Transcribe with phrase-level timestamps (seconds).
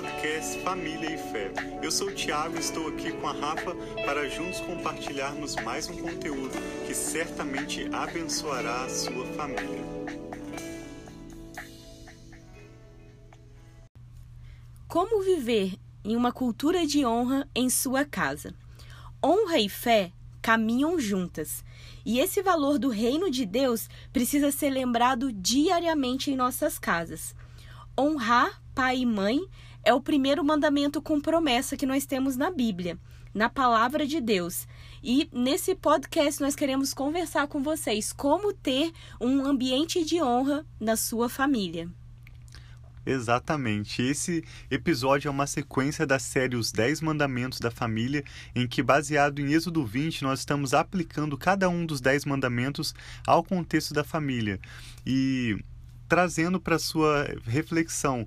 [0.00, 1.52] podcast Família e Fé.
[1.82, 3.74] Eu sou o Thiago e estou aqui com a Rafa
[4.06, 6.54] para juntos compartilharmos mais um conteúdo
[6.86, 9.84] que certamente abençoará a sua família.
[14.88, 18.54] Como viver em uma cultura de honra em sua casa?
[19.22, 21.62] Honra e fé caminham juntas.
[22.06, 27.34] E esse valor do reino de Deus precisa ser lembrado diariamente em nossas casas.
[27.98, 29.38] Honrar pai e mãe
[29.84, 32.98] é o primeiro mandamento com promessa que nós temos na Bíblia,
[33.32, 34.66] na palavra de Deus.
[35.02, 40.96] E nesse podcast nós queremos conversar com vocês como ter um ambiente de honra na
[40.96, 41.88] sua família.
[43.04, 44.02] Exatamente.
[44.02, 48.22] Esse episódio é uma sequência da série Os 10 Mandamentos da Família,
[48.54, 52.94] em que, baseado em Êxodo 20, nós estamos aplicando cada um dos 10 mandamentos
[53.26, 54.60] ao contexto da família
[55.06, 55.58] e
[56.08, 58.26] trazendo para sua reflexão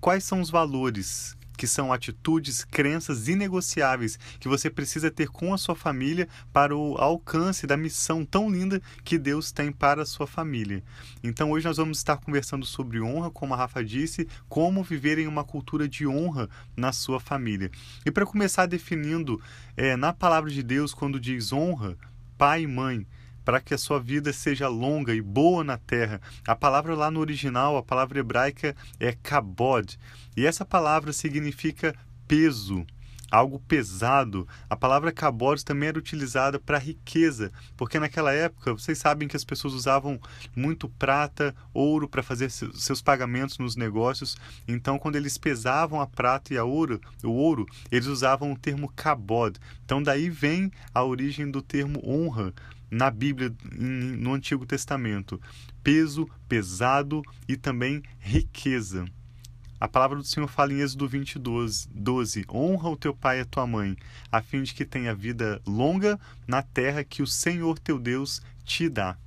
[0.00, 5.58] quais são os valores que são atitudes, crenças inegociáveis que você precisa ter com a
[5.58, 10.26] sua família para o alcance da missão tão linda que Deus tem para a sua
[10.26, 10.84] família.
[11.22, 15.26] Então hoje nós vamos estar conversando sobre honra, como a Rafa disse, como viver em
[15.26, 17.70] uma cultura de honra na sua família.
[18.04, 19.40] E para começar definindo
[19.76, 21.96] é, na palavra de Deus, quando diz honra,
[22.36, 23.06] pai e mãe,
[23.46, 26.20] para que a sua vida seja longa e boa na terra.
[26.44, 29.96] A palavra lá no original, a palavra hebraica é kabod,
[30.36, 31.94] e essa palavra significa
[32.26, 32.84] peso,
[33.30, 34.48] algo pesado.
[34.68, 39.44] A palavra kabod também era utilizada para riqueza, porque naquela época vocês sabem que as
[39.44, 40.20] pessoas usavam
[40.54, 44.36] muito prata, ouro para fazer seus pagamentos nos negócios.
[44.66, 48.92] Então, quando eles pesavam a prata e a ouro, o ouro, eles usavam o termo
[48.96, 49.56] kabod.
[49.84, 52.52] Então, daí vem a origem do termo honra,
[52.90, 55.40] na Bíblia, no Antigo Testamento:
[55.82, 59.04] peso, pesado e também riqueza.
[59.78, 63.40] A palavra do Senhor fala em Êxodo 20, 12, 12: Honra o teu pai e
[63.42, 63.96] a tua mãe,
[64.32, 68.88] a fim de que tenha vida longa na terra que o Senhor teu Deus te
[68.88, 69.18] dá.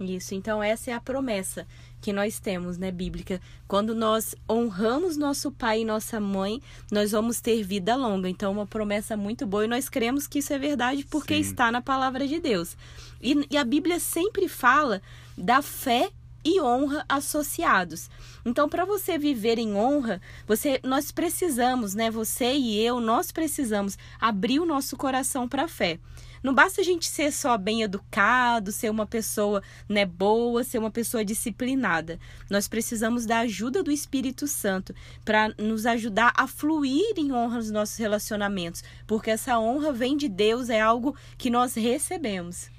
[0.00, 1.66] Isso, então essa é a promessa
[2.00, 3.40] que nós temos, né, bíblica.
[3.66, 8.28] Quando nós honramos nosso pai e nossa mãe, nós vamos ter vida longa.
[8.28, 11.40] Então, uma promessa muito boa e nós cremos que isso é verdade porque Sim.
[11.40, 12.76] está na palavra de Deus.
[13.20, 15.02] E, e a Bíblia sempre fala
[15.36, 16.10] da fé
[16.44, 18.08] e honra associados.
[18.44, 23.98] Então, para você viver em honra, você nós precisamos, né, você e eu, nós precisamos
[24.20, 25.98] abrir o nosso coração para a fé.
[26.42, 30.90] Não basta a gente ser só bem educado, ser uma pessoa né, boa, ser uma
[30.90, 32.18] pessoa disciplinada.
[32.48, 34.94] Nós precisamos da ajuda do Espírito Santo
[35.24, 40.28] para nos ajudar a fluir em honra nos nossos relacionamentos, porque essa honra vem de
[40.28, 42.70] Deus, é algo que nós recebemos.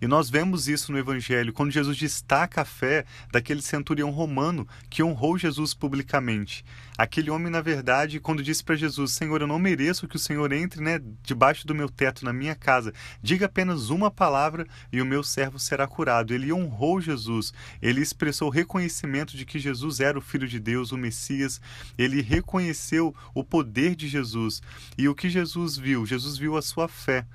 [0.00, 5.02] E nós vemos isso no Evangelho, quando Jesus destaca a fé daquele centurião romano que
[5.02, 6.64] honrou Jesus publicamente.
[6.96, 10.52] Aquele homem, na verdade, quando disse para Jesus: Senhor, eu não mereço que o Senhor
[10.52, 12.92] entre né, debaixo do meu teto, na minha casa,
[13.22, 16.34] diga apenas uma palavra e o meu servo será curado.
[16.34, 20.96] Ele honrou Jesus, ele expressou reconhecimento de que Jesus era o Filho de Deus, o
[20.96, 21.60] Messias,
[21.96, 24.62] ele reconheceu o poder de Jesus.
[24.96, 26.06] E o que Jesus viu?
[26.06, 27.26] Jesus viu a sua fé.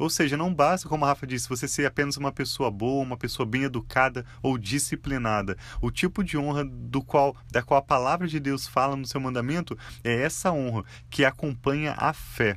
[0.00, 3.18] Ou seja, não basta, como a Rafa disse, você ser apenas uma pessoa boa, uma
[3.18, 5.58] pessoa bem educada ou disciplinada.
[5.78, 9.20] O tipo de honra do qual, da qual a palavra de Deus fala no seu
[9.20, 12.56] mandamento é essa honra que acompanha a fé.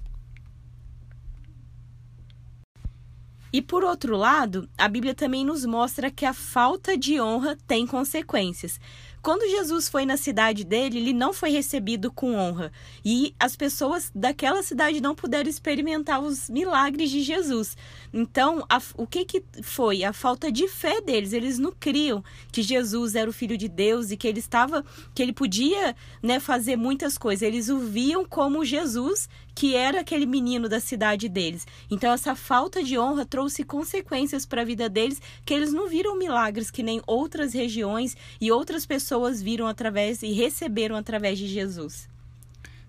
[3.52, 7.86] E por outro lado, a Bíblia também nos mostra que a falta de honra tem
[7.86, 8.80] consequências.
[9.24, 12.74] Quando Jesus foi na cidade dele, ele não foi recebido com honra.
[13.06, 17.78] E as pessoas daquela cidade não puderam experimentar os milagres de Jesus.
[18.14, 20.04] Então, a, o que, que foi?
[20.04, 21.32] A falta de fé deles.
[21.32, 24.84] Eles não criam que Jesus era o Filho de Deus e que ele estava,
[25.16, 27.44] que ele podia né, fazer muitas coisas.
[27.44, 31.66] Eles o viam como Jesus, que era aquele menino da cidade deles.
[31.90, 36.18] Então, essa falta de honra trouxe consequências para a vida deles, que eles não viram
[36.18, 41.48] milagres que nem outras regiões e outras pessoas pessoas viram através e receberam através de
[41.48, 42.10] Jesus.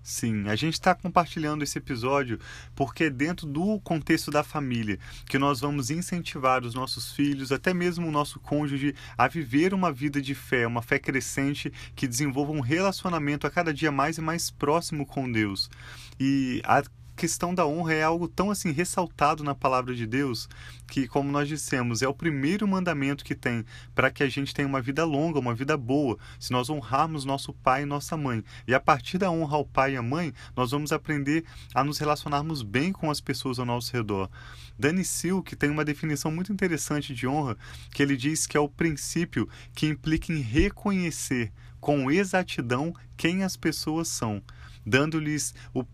[0.01, 2.39] Sim, a gente está compartilhando esse episódio
[2.75, 4.97] porque é dentro do contexto da família
[5.27, 9.91] que nós vamos incentivar os nossos filhos, até mesmo o nosso cônjuge, a viver uma
[9.91, 14.21] vida de fé, uma fé crescente que desenvolva um relacionamento a cada dia mais e
[14.21, 15.69] mais próximo com Deus.
[16.19, 16.81] E a
[17.15, 20.49] questão da honra é algo tão assim ressaltado na palavra de Deus
[20.87, 24.67] que, como nós dissemos, é o primeiro mandamento que tem para que a gente tenha
[24.67, 28.43] uma vida longa, uma vida boa, se nós honrarmos nosso pai e nossa mãe.
[28.67, 31.97] E a partir da honra ao pai e à mãe, nós vamos aprender a nos
[31.97, 34.29] relacionarmos bem com as pessoas ao nosso redor.
[34.77, 37.57] Danny Silk tem uma definição muito interessante de honra,
[37.91, 43.55] que ele diz que é o princípio que implica em reconhecer com exatidão quem as
[43.55, 44.41] pessoas são,
[44.85, 45.85] dando-lhes o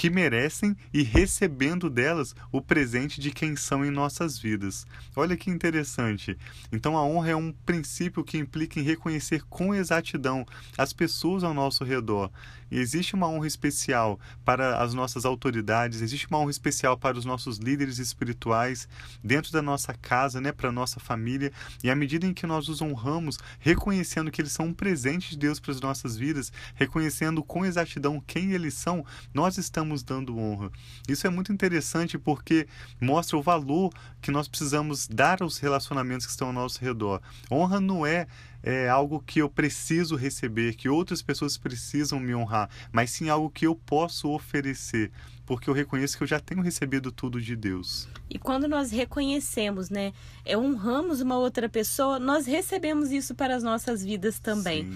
[0.00, 4.86] que merecem e recebendo delas o presente de quem são em nossas vidas.
[5.14, 6.38] Olha que interessante.
[6.72, 10.46] Então a honra é um princípio que implica em reconhecer com exatidão
[10.78, 12.30] as pessoas ao nosso redor
[12.78, 17.58] existe uma honra especial para as nossas autoridades, existe uma honra especial para os nossos
[17.58, 18.88] líderes espirituais
[19.22, 21.52] dentro da nossa casa, né, para a nossa família.
[21.82, 25.38] E à medida em que nós os honramos, reconhecendo que eles são um presente de
[25.38, 30.70] Deus para as nossas vidas, reconhecendo com exatidão quem eles são, nós estamos dando honra.
[31.08, 32.66] Isso é muito interessante porque
[33.00, 37.20] mostra o valor que nós precisamos dar aos relacionamentos que estão ao nosso redor.
[37.50, 38.26] Honra não é
[38.62, 43.50] é algo que eu preciso receber, que outras pessoas precisam me honrar, mas sim algo
[43.50, 45.10] que eu posso oferecer,
[45.50, 48.06] porque eu reconheço que eu já tenho recebido tudo de Deus.
[48.30, 50.12] E quando nós reconhecemos, né,
[50.44, 54.88] é, honramos uma outra pessoa, nós recebemos isso para as nossas vidas também.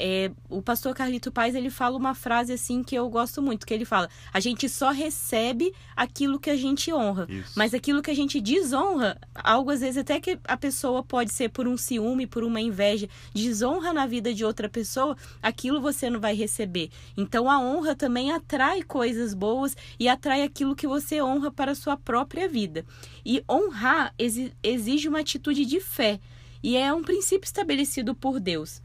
[0.00, 3.74] É, o pastor Carlito Paz, ele fala uma frase assim que eu gosto muito, que
[3.74, 7.52] ele fala, a gente só recebe aquilo que a gente honra, isso.
[7.56, 11.48] mas aquilo que a gente desonra, algo às vezes até que a pessoa pode ser
[11.50, 16.20] por um ciúme, por uma inveja, desonra na vida de outra pessoa, aquilo você não
[16.20, 16.90] vai receber.
[17.16, 21.74] Então a honra também atrai coisas boas e atrai aquilo que você honra para a
[21.74, 22.84] sua própria vida.
[23.24, 24.14] E honrar
[24.62, 26.20] exige uma atitude de fé,
[26.62, 28.82] e é um princípio estabelecido por Deus.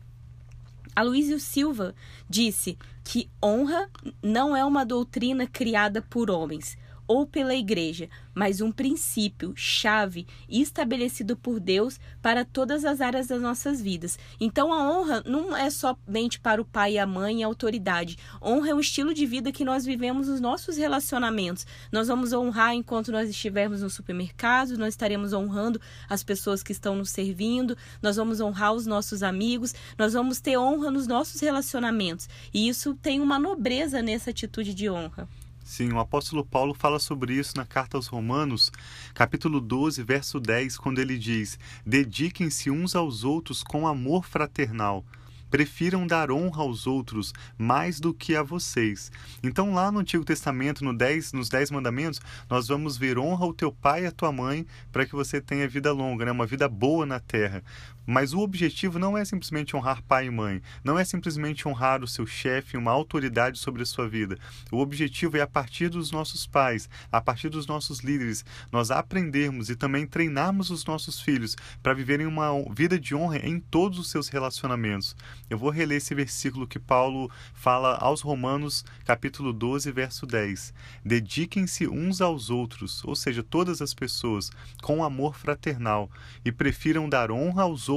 [0.95, 1.95] Aloysio Silva
[2.29, 3.89] disse que honra
[4.21, 6.77] não é uma doutrina criada por homens
[7.07, 13.41] ou pela igreja, mas um princípio chave estabelecido por Deus para todas as áreas das
[13.41, 14.17] nossas vidas.
[14.39, 18.17] Então a honra não é somente para o pai e a mãe e a autoridade.
[18.41, 21.65] Honra é um estilo de vida que nós vivemos nos nossos relacionamentos.
[21.91, 25.79] Nós vamos honrar enquanto nós estivermos no supermercado, nós estaremos honrando
[26.09, 30.57] as pessoas que estão nos servindo, nós vamos honrar os nossos amigos, nós vamos ter
[30.57, 32.27] honra nos nossos relacionamentos.
[32.53, 35.27] E isso tem uma nobreza nessa atitude de honra.
[35.63, 38.69] Sim, o apóstolo Paulo fala sobre isso na carta aos Romanos,
[39.13, 45.05] capítulo 12, verso 10, quando ele diz: Dediquem-se uns aos outros com amor fraternal.
[45.49, 49.11] Prefiram dar honra aos outros mais do que a vocês.
[49.41, 52.19] Então, lá no Antigo Testamento, no 10, nos Dez Mandamentos,
[52.49, 55.67] nós vamos ver honra ao teu pai e à tua mãe para que você tenha
[55.67, 56.31] vida longa, né?
[56.31, 57.63] uma vida boa na terra.
[58.05, 62.07] Mas o objetivo não é simplesmente honrar pai e mãe, não é simplesmente honrar o
[62.07, 64.37] seu chefe, uma autoridade sobre a sua vida.
[64.71, 69.69] O objetivo é, a partir dos nossos pais, a partir dos nossos líderes, nós aprendermos
[69.69, 74.09] e também treinarmos os nossos filhos para viverem uma vida de honra em todos os
[74.09, 75.15] seus relacionamentos.
[75.49, 80.73] Eu vou reler esse versículo que Paulo fala aos Romanos, capítulo 12, verso 10.
[81.05, 84.51] Dediquem-se uns aos outros, ou seja, todas as pessoas,
[84.81, 86.11] com amor fraternal,
[86.43, 87.92] e prefiram dar honra aos outros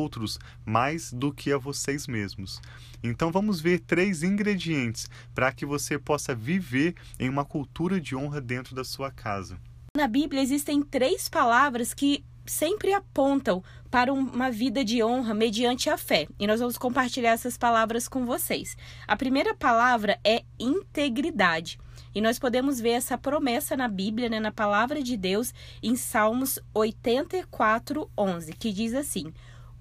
[0.65, 2.61] mais do que a vocês mesmos.
[3.03, 8.41] Então vamos ver três ingredientes para que você possa viver em uma cultura de honra
[8.41, 9.59] dentro da sua casa.
[9.97, 15.97] Na Bíblia existem três palavras que sempre apontam para uma vida de honra mediante a
[15.97, 16.29] fé.
[16.39, 18.77] E nós vamos compartilhar essas palavras com vocês.
[19.07, 21.79] A primeira palavra é integridade.
[22.15, 25.53] E nós podemos ver essa promessa na Bíblia, né, na palavra de Deus,
[25.83, 29.33] em Salmos 84, 11, que diz assim: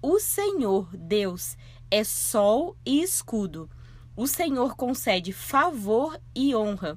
[0.08, 1.58] o Senhor Deus
[1.90, 3.68] é sol e escudo.
[4.16, 6.96] O Senhor concede favor e honra.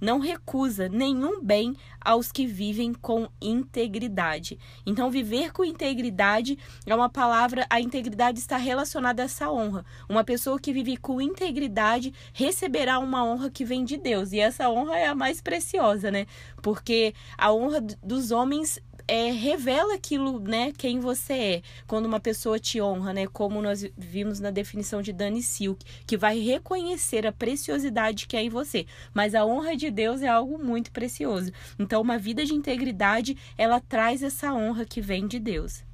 [0.00, 4.58] Não recusa nenhum bem aos que vivem com integridade.
[4.84, 9.84] Então, viver com integridade é uma palavra, a integridade está relacionada a essa honra.
[10.08, 14.32] Uma pessoa que vive com integridade receberá uma honra que vem de Deus.
[14.32, 16.26] E essa honra é a mais preciosa, né?
[16.60, 22.58] Porque a honra dos homens é, revela aquilo, né, quem você é, quando uma pessoa
[22.58, 27.32] te honra, né, como nós vimos na definição de Dani Silk, que vai reconhecer a
[27.32, 28.86] preciosidade que é em você.
[29.14, 31.50] Mas a honra de Deus é algo muito precioso.
[31.78, 35.88] Então, uma vida de integridade, ela traz essa honra que vem de Deus.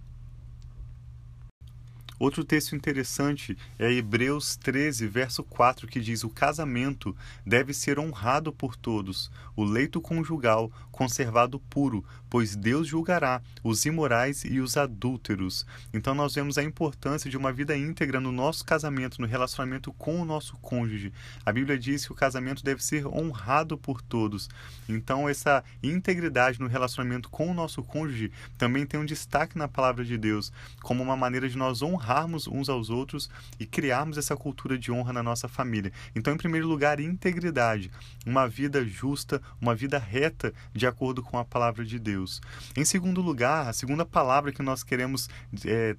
[2.19, 8.53] Outro texto interessante é Hebreus 13, verso 4, que diz: O casamento deve ser honrado
[8.53, 15.67] por todos, o leito conjugal conservado puro, pois Deus julgará os imorais e os adúlteros.
[15.93, 20.21] Então nós vemos a importância de uma vida íntegra no nosso casamento, no relacionamento com
[20.23, 21.13] o nosso cônjuge.
[21.45, 24.49] A Bíblia diz que o casamento deve ser honrado por todos.
[24.89, 30.05] Então essa integridade no relacionamento com o nosso cônjuge também tem um destaque na palavra
[30.05, 34.79] de Deus, como uma maneira de nós honrarmos uns aos outros e criarmos essa cultura
[34.79, 35.93] de honra na nossa família.
[36.15, 37.91] Então, em primeiro lugar, integridade,
[38.25, 42.41] uma vida justa, uma vida reta de acordo com a palavra de Deus.
[42.77, 45.29] Em segundo lugar, a segunda palavra que nós queremos
[45.65, 45.97] é,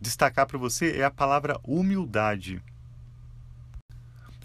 [0.00, 2.62] destacar para você é a palavra humildade.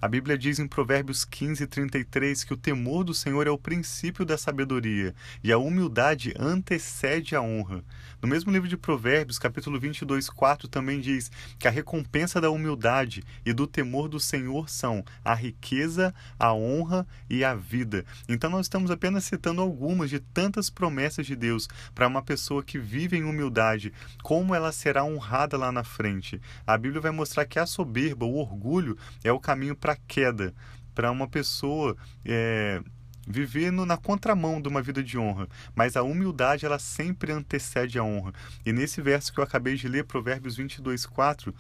[0.04, 4.26] A Bíblia diz em Provérbios 15, 33 que o temor do Senhor é o princípio
[4.26, 7.82] da sabedoria e a humildade antecede a honra.
[8.22, 13.24] No mesmo livro de Provérbios, capítulo 22, 4, também diz que a recompensa da humildade
[13.46, 18.04] e do temor do Senhor são a riqueza, a honra e a vida.
[18.28, 22.78] Então, nós estamos apenas citando algumas de tantas promessas de Deus para uma pessoa que
[22.78, 26.42] vive em humildade, como ela será honrada lá na frente.
[26.68, 30.54] A Bíblia vai mostrar que a soberba, o orgulho, é o caminho para a queda,
[30.94, 31.96] para uma pessoa.
[32.26, 32.82] É,
[33.28, 37.98] viver no, na contramão de uma vida de honra, mas a humildade ela sempre antecede
[37.98, 38.34] a honra.
[38.66, 41.54] E nesse verso que eu acabei de ler, Provérbios 22, 4,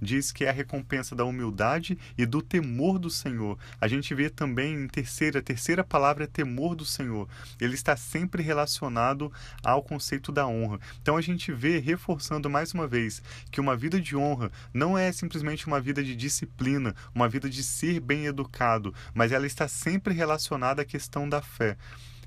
[0.00, 3.58] diz que é a recompensa da humildade e do temor do Senhor.
[3.80, 7.28] A gente vê também em terceira, a terceira palavra é temor do Senhor.
[7.60, 10.80] Ele está sempre relacionado ao conceito da honra.
[11.00, 15.10] Então a gente vê reforçando mais uma vez que uma vida de honra não é
[15.12, 20.14] simplesmente uma vida de disciplina, uma vida de ser bem educado, mas ela está sempre
[20.14, 21.76] relacionada à questão da fé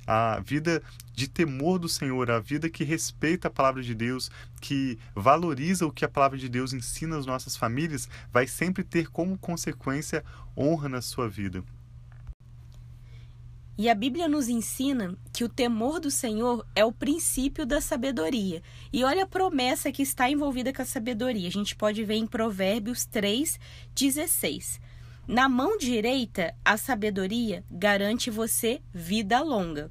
[0.06, 0.82] a vida
[1.14, 5.92] de temor do Senhor, a vida que respeita a palavra de Deus, que valoriza o
[5.92, 10.24] que a palavra de Deus ensina às nossas famílias, vai sempre ter como consequência
[10.58, 11.64] honra na sua vida.
[13.78, 18.62] E a Bíblia nos ensina que o temor do Senhor é o princípio da sabedoria.
[18.94, 21.48] E olha a promessa que está envolvida com a sabedoria.
[21.48, 23.60] A gente pode ver em Provérbios 3,
[23.96, 24.80] 16.
[25.32, 29.90] Na mão direita, a sabedoria garante você vida longa.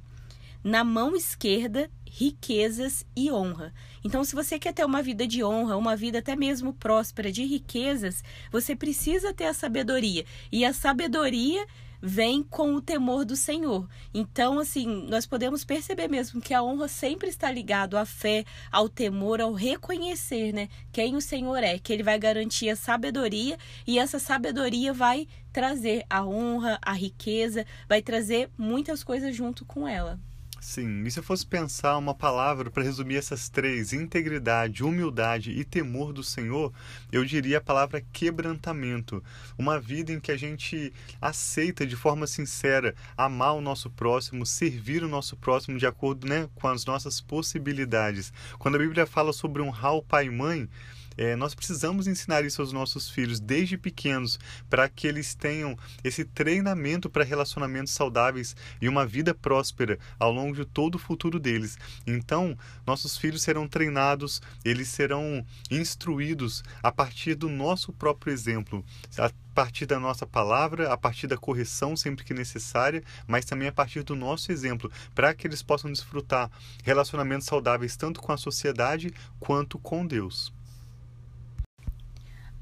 [0.63, 3.73] Na mão esquerda, riquezas e honra.
[4.03, 7.43] Então, se você quer ter uma vida de honra, uma vida até mesmo próspera de
[7.43, 10.25] riquezas, você precisa ter a sabedoria.
[10.51, 11.65] E a sabedoria
[12.01, 13.87] vem com o temor do Senhor.
[14.13, 18.89] Então, assim, nós podemos perceber mesmo que a honra sempre está ligado à fé, ao
[18.89, 23.99] temor, ao reconhecer, né, quem o Senhor é, que ele vai garantir a sabedoria e
[23.99, 30.19] essa sabedoria vai trazer a honra, a riqueza, vai trazer muitas coisas junto com ela.
[30.63, 35.65] Sim, e se eu fosse pensar uma palavra para resumir essas três, integridade, humildade e
[35.65, 36.71] temor do Senhor,
[37.11, 39.23] eu diria a palavra quebrantamento.
[39.57, 45.03] Uma vida em que a gente aceita de forma sincera amar o nosso próximo, servir
[45.03, 48.31] o nosso próximo de acordo né, com as nossas possibilidades.
[48.59, 50.69] Quando a Bíblia fala sobre honrar o pai e mãe,
[51.17, 54.39] é, nós precisamos ensinar isso aos nossos filhos desde pequenos,
[54.69, 60.55] para que eles tenham esse treinamento para relacionamentos saudáveis e uma vida próspera ao longo
[60.55, 61.77] de todo o futuro deles.
[62.05, 68.83] Então, nossos filhos serão treinados, eles serão instruídos a partir do nosso próprio exemplo,
[69.17, 73.71] a partir da nossa palavra, a partir da correção sempre que necessária, mas também a
[73.71, 76.49] partir do nosso exemplo, para que eles possam desfrutar
[76.83, 80.53] relacionamentos saudáveis tanto com a sociedade quanto com Deus.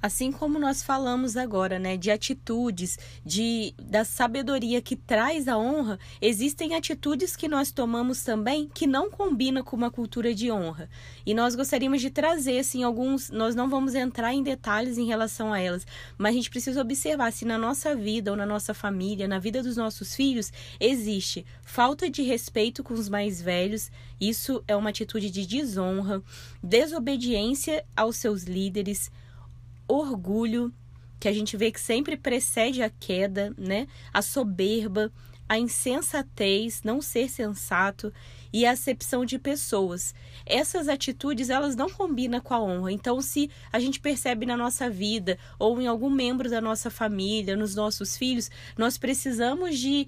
[0.01, 5.99] Assim como nós falamos agora, né, de atitudes, de da sabedoria que traz a honra,
[6.21, 10.89] existem atitudes que nós tomamos também que não combinam com uma cultura de honra.
[11.25, 15.51] E nós gostaríamos de trazer assim alguns, nós não vamos entrar em detalhes em relação
[15.51, 15.85] a elas,
[16.17, 19.61] mas a gente precisa observar se na nossa vida ou na nossa família, na vida
[19.61, 25.29] dos nossos filhos, existe falta de respeito com os mais velhos, isso é uma atitude
[25.29, 26.23] de desonra,
[26.63, 29.11] desobediência aos seus líderes,
[29.89, 30.71] orgulho,
[31.19, 33.87] que a gente vê que sempre precede a queda, né?
[34.13, 35.11] A soberba,
[35.49, 38.13] a insensatez, não ser sensato
[38.53, 40.13] e a acepção de pessoas.
[40.45, 42.91] Essas atitudes, elas não combinam com a honra.
[42.91, 47.57] Então, se a gente percebe na nossa vida ou em algum membro da nossa família,
[47.57, 50.07] nos nossos filhos, nós precisamos de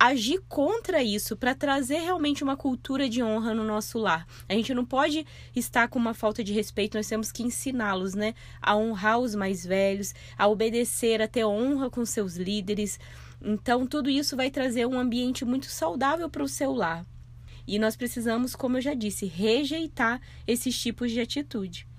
[0.00, 4.26] agir contra isso para trazer realmente uma cultura de honra no nosso lar.
[4.48, 8.34] A gente não pode estar com uma falta de respeito, nós temos que ensiná-los, né,
[8.62, 12.98] a honrar os mais velhos, a obedecer, a ter honra com seus líderes.
[13.42, 17.04] Então, tudo isso vai trazer um ambiente muito saudável para o seu lar.
[17.66, 21.89] E nós precisamos, como eu já disse, rejeitar esses tipos de atitude.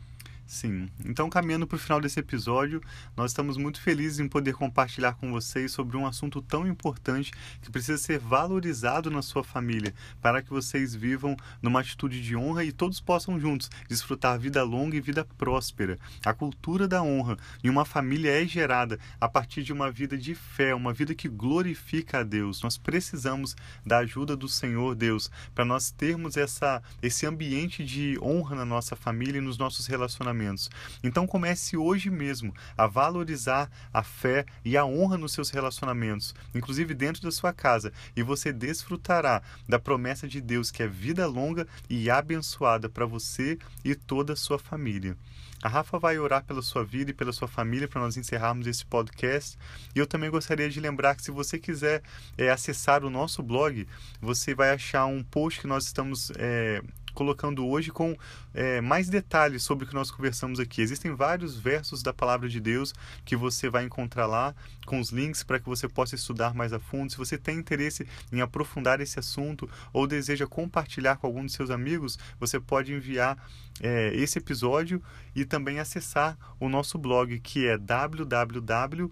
[0.52, 0.90] Sim.
[1.06, 2.82] Então, caminhando para o final desse episódio,
[3.16, 7.32] nós estamos muito felizes em poder compartilhar com vocês sobre um assunto tão importante
[7.62, 12.66] que precisa ser valorizado na sua família, para que vocês vivam numa atitude de honra
[12.66, 15.98] e todos possam juntos desfrutar vida longa e vida próspera.
[16.26, 20.36] A cultura da honra em uma família é gerada a partir de uma vida de
[20.36, 22.62] fé, uma vida que glorifica a Deus.
[22.62, 23.56] Nós precisamos
[23.86, 28.98] da ajuda do Senhor Deus para nós termos essa, esse ambiente de honra na nossa
[28.98, 30.70] família e nos nossos relacionamentos relacionamentos.
[31.04, 36.94] Então comece hoje mesmo a valorizar a fé e a honra nos seus relacionamentos, inclusive
[36.94, 41.68] dentro da sua casa, e você desfrutará da promessa de Deus que é vida longa
[41.90, 45.16] e abençoada para você e toda a sua família.
[45.64, 48.84] A Rafa vai orar pela sua vida e pela sua família para nós encerrarmos esse
[48.84, 49.60] podcast.
[49.96, 52.02] E eu também gostaria de lembrar que se você quiser
[52.36, 53.88] é, acessar o nosso blog,
[54.20, 56.82] você vai achar um post que nós estamos é,
[57.22, 58.18] colocando hoje com
[58.52, 60.82] é, mais detalhes sobre o que nós conversamos aqui.
[60.82, 64.56] Existem vários versos da palavra de Deus que você vai encontrar lá,
[64.88, 67.12] com os links para que você possa estudar mais a fundo.
[67.12, 71.70] Se você tem interesse em aprofundar esse assunto ou deseja compartilhar com algum de seus
[71.70, 73.38] amigos, você pode enviar
[73.80, 75.00] é, esse episódio
[75.36, 79.12] e também acessar o nosso blog que é www.duzi.net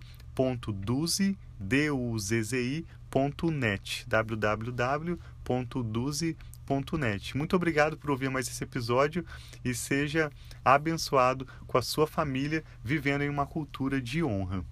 [4.07, 6.49] www.duzi.net
[7.35, 9.25] muito obrigado por ouvir mais esse episódio
[9.63, 10.31] e seja
[10.63, 14.63] abençoado com a sua família vivendo em uma cultura de honra.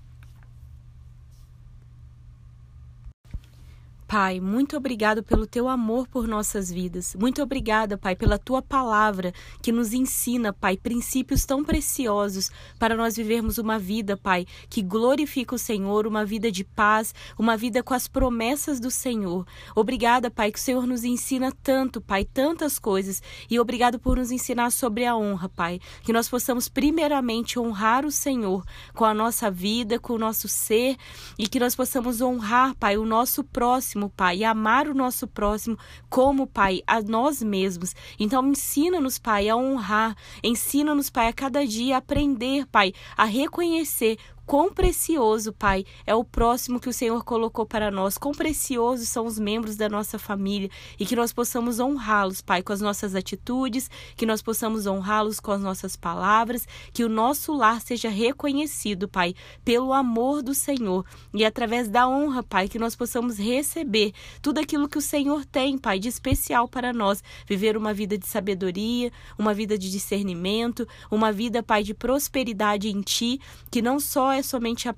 [4.07, 7.13] Pai, muito obrigado pelo teu amor por nossas vidas.
[7.19, 12.49] Muito obrigada, Pai, pela tua palavra que nos ensina, Pai, princípios tão preciosos
[12.79, 17.57] para nós vivermos uma vida, Pai, que glorifica o Senhor, uma vida de paz, uma
[17.57, 19.45] vida com as promessas do Senhor.
[19.75, 23.21] Obrigada, Pai, que o Senhor nos ensina tanto, Pai, tantas coisas.
[23.49, 25.81] E obrigado por nos ensinar sobre a honra, Pai.
[26.03, 30.95] Que nós possamos primeiramente honrar o Senhor com a nossa vida, com o nosso ser
[31.37, 35.77] e que nós possamos honrar, Pai, o nosso próximo próximo, Pai, amar o nosso próximo
[36.09, 37.95] como, Pai, a nós mesmos.
[38.19, 44.71] Então, ensina-nos, Pai, a honrar, ensina-nos, Pai, a cada dia aprender, Pai, a reconhecer Quão
[44.71, 48.17] precioso, Pai, é o próximo que o Senhor colocou para nós.
[48.17, 50.69] Quão preciosos são os membros da nossa família.
[50.97, 55.51] E que nós possamos honrá-los, Pai, com as nossas atitudes, que nós possamos honrá-los com
[55.51, 59.35] as nossas palavras, que o nosso lar seja reconhecido, Pai,
[59.65, 61.05] pelo amor do Senhor.
[61.33, 65.77] E através da honra, Pai, que nós possamos receber tudo aquilo que o Senhor tem,
[65.77, 71.33] Pai, de especial para nós, viver uma vida de sabedoria, uma vida de discernimento, uma
[71.33, 74.95] vida, Pai, de prosperidade em Ti, que não só é somente a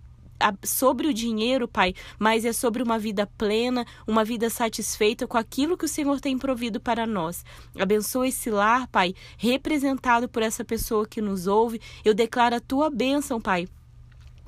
[0.63, 5.77] sobre o dinheiro, Pai, mas é sobre uma vida plena, uma vida satisfeita com aquilo
[5.77, 7.43] que o Senhor tem provido para nós.
[7.77, 11.81] Abençoa esse lar, Pai, representado por essa pessoa que nos ouve.
[12.05, 13.67] Eu declaro a tua bênção, Pai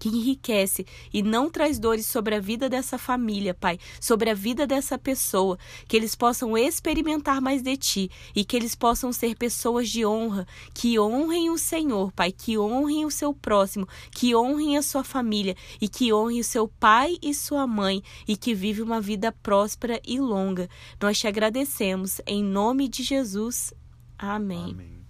[0.01, 0.83] que enriquece
[1.13, 5.59] e não traz dores sobre a vida dessa família, Pai, sobre a vida dessa pessoa,
[5.87, 10.47] que eles possam experimentar mais de Ti e que eles possam ser pessoas de honra,
[10.73, 15.55] que honrem o Senhor, Pai, que honrem o seu próximo, que honrem a sua família
[15.79, 20.01] e que honrem o seu pai e sua mãe e que vive uma vida próspera
[20.03, 20.67] e longa.
[20.99, 23.71] Nós te agradecemos em nome de Jesus.
[24.17, 24.71] Amém.
[24.71, 25.00] Amém.